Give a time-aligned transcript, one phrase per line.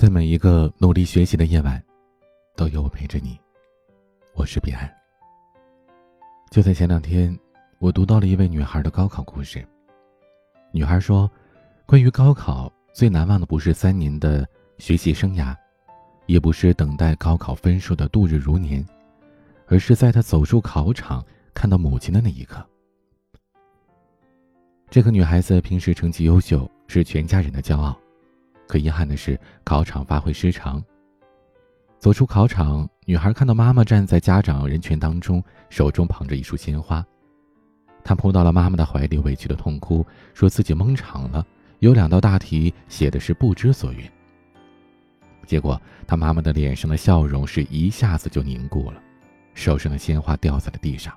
[0.00, 1.78] 在每一个努力学习的夜晚，
[2.56, 3.38] 都有我陪着你。
[4.32, 4.90] 我是彼岸。
[6.50, 7.38] 就在前两天，
[7.78, 9.62] 我读到了一位女孩的高考故事。
[10.72, 11.30] 女孩说，
[11.84, 15.54] 关于高考最难忘的不是三年的学习生涯，
[16.24, 18.82] 也不是等待高考分数的度日如年，
[19.66, 21.22] 而是在她走出考场
[21.52, 22.66] 看到母亲的那一刻。
[24.88, 27.94] 这个女孩子平时成绩优秀，是全家人的骄傲。
[28.70, 30.80] 可遗憾的是，考场发挥失常。
[31.98, 37.04] 走出考场，女孩看到妈妈站在家长人群当中，手中捧着一束鲜花。
[38.04, 41.44] 她扑到了妈妈的怀里，委屈的痛哭，说自己蒙场了，
[41.80, 44.08] 有两道大题写的是不知所云。
[45.46, 49.02] 结果，她妈妈的脸上的笑容是一下子就凝固了，
[49.52, 51.12] 手上的鲜花掉在了地上。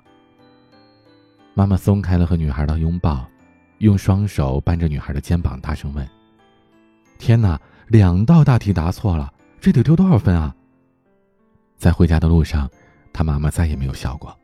[1.54, 3.24] 妈妈松开了和女孩的拥抱，
[3.78, 6.04] 用双手扳着女孩的肩膀，大声问。
[7.18, 10.54] 天哪，两道大题答错了，这得丢多少分啊？
[11.76, 12.70] 在回家的路上，
[13.12, 14.36] 他妈妈再也没有笑过。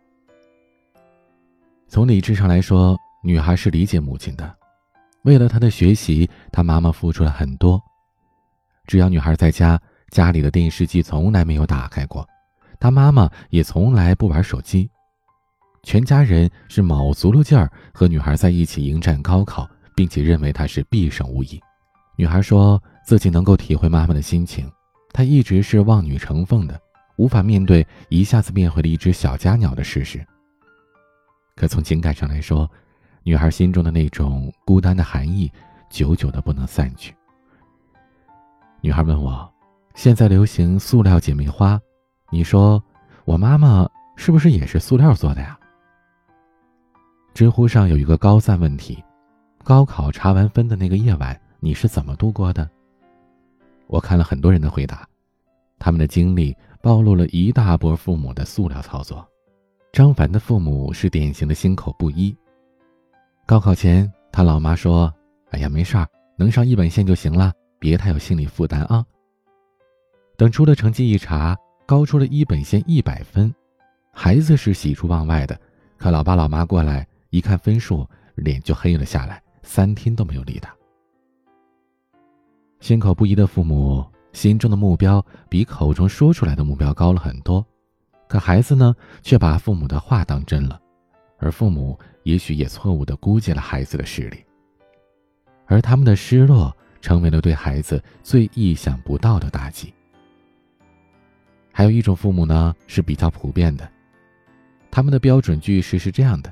[1.88, 4.56] 从理智上来说，女孩是理解母亲的，
[5.22, 7.82] 为了她的学习，她妈妈付出了很多。
[8.86, 12.26] 只要女孩在家，家里的电视机从来没有打开过，
[12.78, 14.88] 她妈妈也从来不玩手机，
[15.82, 21.60] 全家人是卯足了劲儿和女孩在一起迎战高考，并且认为她是必胜无疑。
[22.20, 24.70] 女孩说自己能够体会妈妈的心情，
[25.10, 26.78] 她一直是望女成凤的，
[27.16, 30.22] 无法面对一下子变回了一只小家鸟的事实。
[31.56, 32.70] 可从情感上来说，
[33.22, 35.50] 女孩心中的那种孤单的寒意，
[35.88, 37.16] 久久的不能散去。
[38.82, 39.50] 女孩问我，
[39.94, 41.80] 现在流行塑料姐妹花，
[42.30, 42.84] 你说
[43.24, 45.58] 我妈妈是不是也是塑料做的呀？
[47.32, 49.02] 知乎上有一个高赞问题：
[49.64, 51.34] 高考查完分的那个夜晚。
[51.60, 52.68] 你是怎么度过的？
[53.86, 55.06] 我看了很多人的回答，
[55.78, 59.26] 他们的经历暴露了一大波父母的塑料操作。
[59.92, 62.34] 张凡的父母是典型的心口不一。
[63.44, 65.12] 高考前，他老妈说
[65.50, 69.04] ：“哎呀，没事儿，能上一本线就行了，别太有心理负担啊。”
[70.38, 73.52] 等出了成绩一查，高出了一本线一百分，
[74.12, 75.60] 孩子是喜出望外的。
[75.98, 80.74] 可老爸老妈过来一看分数，脸就黑了下来，三天都没有理他。
[82.80, 87.64] 心口不一的父母，心中的目标比口中说出来的目标高了很多，
[88.26, 90.80] 可孩子呢，却把父母的话当真了，
[91.38, 94.38] 而父母也许也错误的估计了孩子的实力，
[95.66, 99.92] 而他们的失落成为了对孩子最意想不到的打击。
[101.70, 103.86] 还有一种父母呢，是比较普遍的，
[104.90, 106.50] 他们的标准句式是这样的：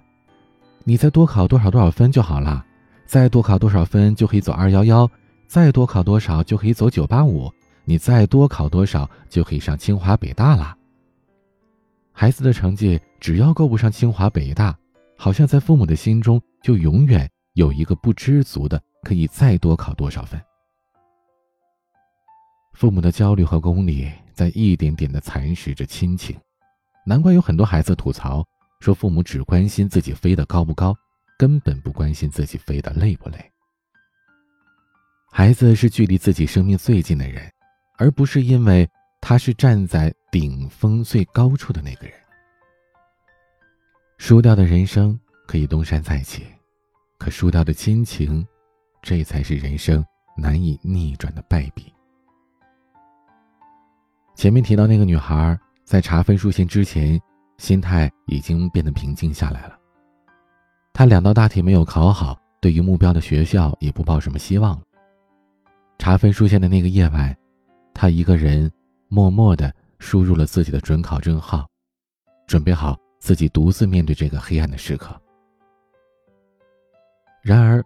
[0.85, 2.65] 你再多考多少多少分就好了，
[3.07, 5.11] 再多考多少分就可以走二幺幺。
[5.49, 7.51] 再多考多少就可以走九八五，
[7.85, 10.77] 你再多考多少就可以上清华北大了。
[12.13, 14.77] 孩子的成绩只要够不上清华北大，
[15.17, 20.39] 好像在父母的心中就永远有一个不知足的，可以再多考多少分。
[22.75, 26.37] 父母的焦虑和功利在一点点的蚕食着亲情，
[27.07, 28.45] 难怪有很多孩子吐槽
[28.81, 30.95] 说，父母只关心自己飞得高不高，
[31.39, 33.39] 根本不关心自己飞得累不累。
[35.31, 37.49] 孩子是距离自己生命最近的人，
[37.97, 38.89] 而不是因为
[39.21, 42.15] 他是站在顶峰最高处的那个人。
[44.17, 46.45] 输掉的人生可以东山再起，
[47.19, 48.45] 可输掉的亲情，
[49.01, 50.05] 这才是人生
[50.37, 51.93] 难以逆转的败笔。
[54.35, 57.21] 前面提到那个女孩在查分数线之前，
[57.59, 59.79] 心态已经变得平静下来了。
[60.93, 64.83] 她两道大题没有考好，对于目标的学校也不抱什么希望了。
[65.99, 67.37] 查分数线的那个夜晚，
[67.93, 68.71] 他一个人
[69.09, 71.69] 默默的输入了自己的准考证号，
[72.47, 75.21] 准备好自己独自面对这个黑暗的时刻。
[77.43, 77.85] 然而，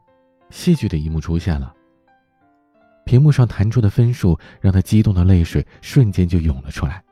[0.50, 1.74] 戏剧的一幕出现了。
[3.04, 7.02] 屏幕上弹出的分数让他激动的泪水瞬间就涌了出来。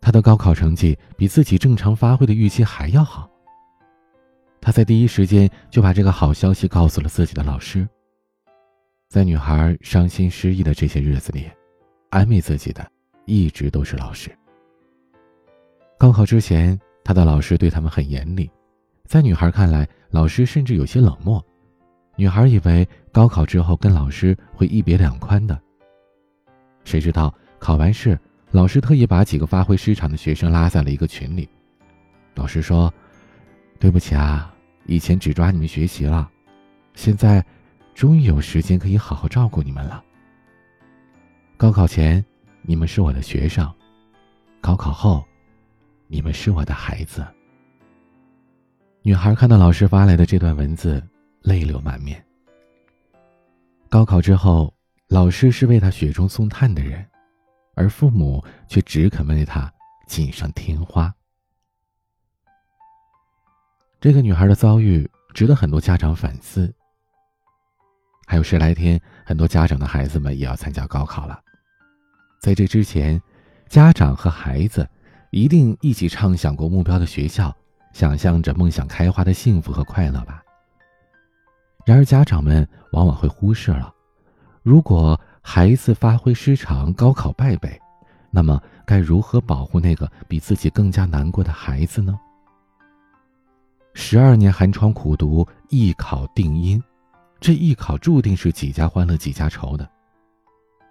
[0.00, 3.28] 他的高考成绩比自己正常发挥的预期还要好。
[4.60, 7.88] 他在第一时间就把这个好消息告诉了自己的老师。
[9.08, 11.50] 在女孩伤心失意的这些日子里，
[12.10, 12.86] 安慰自己的
[13.24, 14.30] 一直都是老师。
[15.96, 18.50] 高考之前，她的老师对他们很严厉，
[19.06, 21.42] 在女孩看来，老师甚至有些冷漠。
[22.16, 25.58] 女孩以为高考之后跟老师会一别两宽的，
[26.84, 28.18] 谁知道考完试，
[28.50, 31.48] 老师特意把几个发挥失常的学生拉在了一个群里。
[32.34, 32.92] 老师说
[33.80, 34.54] ：“对不起啊，
[34.84, 36.30] 以前只抓你们学习了，
[36.94, 37.42] 现在。”
[37.98, 40.04] 终于有时间可以好好照顾你们了。
[41.56, 42.24] 高考前，
[42.62, 43.66] 你们是我的学生；
[44.60, 45.26] 高考后，
[46.06, 47.26] 你们是我的孩子。
[49.02, 51.04] 女孩看到老师发来的这段文字，
[51.42, 52.24] 泪流满面。
[53.88, 54.72] 高考之后，
[55.08, 57.04] 老师是为她雪中送炭的人，
[57.74, 59.68] 而父母却只肯为她
[60.06, 61.12] 锦上添花。
[63.98, 66.72] 这个女孩的遭遇值得很多家长反思。
[68.30, 71.40] 还有十来天，很多家长的孩子们也要参加高考了。
[72.38, 73.18] 在这之前，
[73.70, 74.86] 家长和孩子
[75.30, 77.56] 一定一起畅想过目标的学校，
[77.94, 80.42] 想象着梦想开花的幸福和快乐吧。
[81.86, 83.90] 然而，家长们往往会忽视了，
[84.62, 87.80] 如果孩子发挥失常，高考败北，
[88.30, 92.20] 那么该如何保护那个比自己更加难过的孩子呢？
[93.94, 96.80] 十二年寒窗苦读，一考定音。
[97.40, 99.88] 这艺考注定是几家欢乐几家愁的，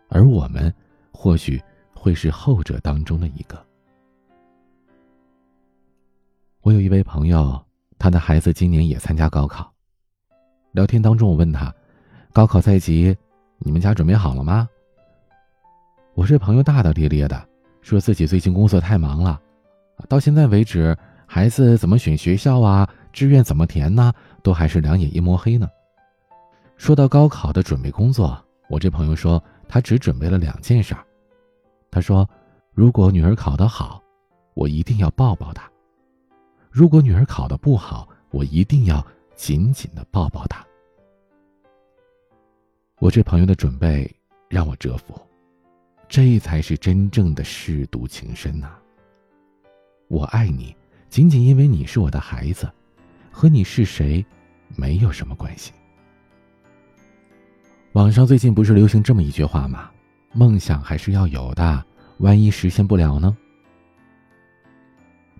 [0.10, 0.74] 而我们
[1.12, 1.62] 或许
[1.94, 3.62] 会是后者当中的一个。
[6.62, 7.62] 我有一位朋友，
[8.00, 9.72] 他的孩子今年也参加高考。
[10.72, 11.74] 聊天当中，我问他
[12.32, 13.16] ：“高考在即，
[13.60, 14.68] 你们家准备好了吗？”
[16.16, 17.48] 我这朋友大大咧咧的，
[17.82, 19.40] 说自己最近工作太忙了，
[20.08, 25.68] 到现在为止，孩子怎么选学校啊，志愿怎么填呢，都还是两眼一摸黑呢。
[26.78, 31.04] 说到高考的准备工作，我这朋友说他只准备了两件事儿。
[31.90, 32.30] 他说
[32.74, 34.02] ：“如果女儿考得好，
[34.54, 35.64] 我一定要抱抱她；
[36.70, 40.66] 如果女儿考得不好，我一定要紧紧的抱抱她。”
[43.00, 44.10] 我这朋友的准备
[44.48, 45.20] 让我折服，
[46.08, 48.70] 这才是真正的舐犊情深呐！
[50.08, 50.76] 我爱你，
[51.10, 52.72] 仅仅因为你是我的孩子，
[53.32, 54.24] 和你是谁
[54.76, 55.74] 没有什么关系。
[57.98, 59.90] 网上最近不是流行这么一句话吗？
[60.32, 61.84] 梦想还是要有的，
[62.20, 63.36] 万一实现不了呢？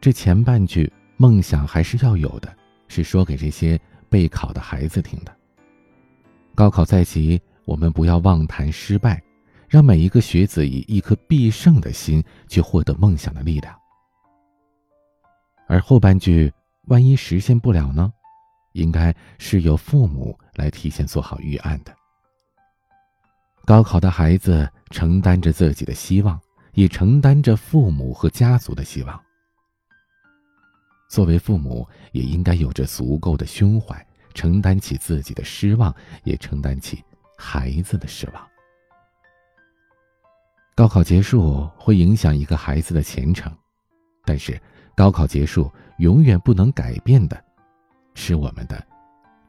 [0.02, 2.52] 这前半句“梦想还是要有的”，
[2.90, 5.32] 是说给这些备考的孩子听的。
[6.56, 9.22] 高考在即，我们不要妄谈失败，
[9.70, 13.80] 让每一个学子以一颗必胜的心去获得梦想的力量。
[15.68, 16.52] 而后半句
[16.90, 18.12] “万一实现不了呢”，
[18.74, 21.96] 应该是由父母来提前做好预案的。
[23.68, 26.40] 高考的孩子承担着自己的希望，
[26.72, 29.22] 也承担着父母和家族的希望。
[31.10, 35.94] 作为父母，也应该有着足够的胸怀，承担起自己的失望，
[36.24, 37.04] 也承担起
[37.38, 38.48] 孩子的失望。
[40.74, 43.54] 高考结束会影响一个孩子的前程，
[44.24, 44.58] 但是
[44.96, 47.44] 高考结束永远不能改变的，
[48.16, 48.82] 是我们的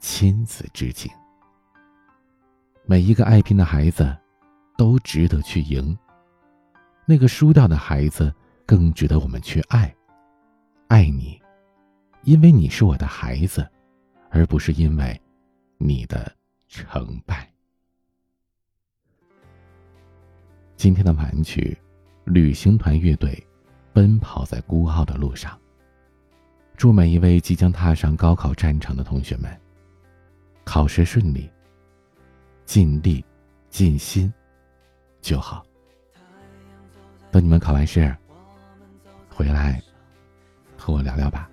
[0.01, 1.09] 亲子之情。
[2.91, 4.17] 每一个爱拼的孩子，
[4.79, 5.95] 都值得去赢。
[7.05, 9.95] 那个输掉的孩子，更值得我们去爱。
[10.87, 11.39] 爱你，
[12.23, 13.69] 因为你是我的孩子，
[14.31, 15.21] 而不是因为
[15.77, 16.35] 你的
[16.67, 17.47] 成败。
[20.75, 21.77] 今天的晚曲，
[22.25, 23.47] 旅行团乐队，
[23.93, 25.61] 奔跑在孤傲的路上。
[26.75, 29.55] 祝每一位即将踏上高考战场的同学们，
[30.65, 31.51] 考试顺利。
[32.69, 33.25] 尽力，
[33.71, 34.31] 尽心，
[35.23, 35.65] 就好。
[37.31, 38.15] 等你们考完试，
[39.31, 39.83] 回来
[40.77, 41.49] 和我聊聊吧。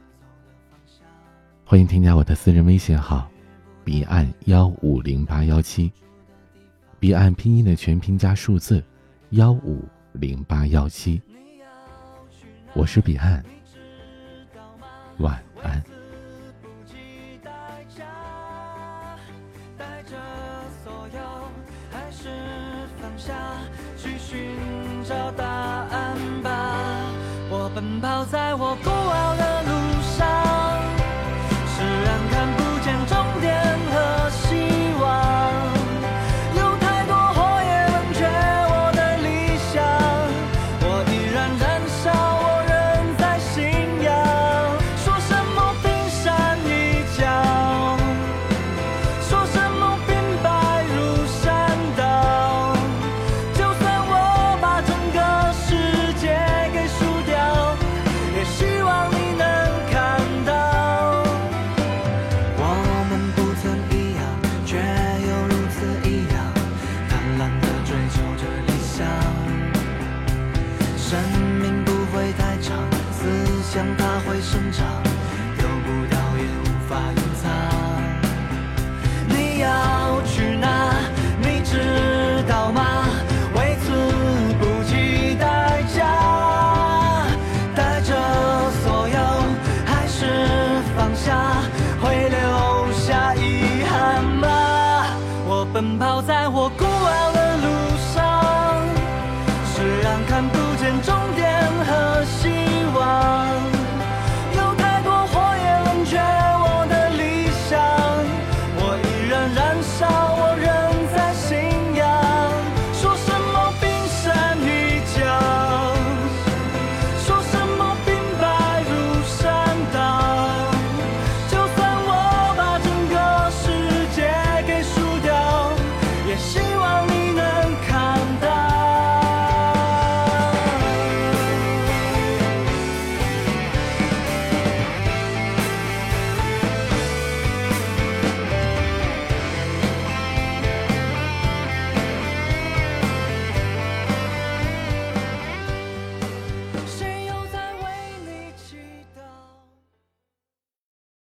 [1.64, 3.32] 欢迎添加我的私人微信号：
[3.86, 5.90] 彼岸幺五零八幺七，
[7.00, 8.84] 彼岸拼音的全拼加数字
[9.30, 11.22] 幺五零八幺七。
[12.74, 13.42] 我是彼岸，
[15.20, 15.82] 晚安。
[27.76, 28.74] 奔跑在我
[74.76, 75.05] 生长。